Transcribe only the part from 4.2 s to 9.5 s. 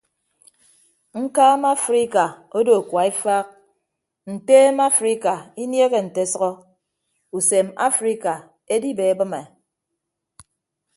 nteem afrika inieehe nte ọsʌhọ usem afrika edibeebịme.